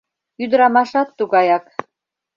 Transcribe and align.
Ӱдырамашат 0.43 1.09
тугаяк. 1.17 1.65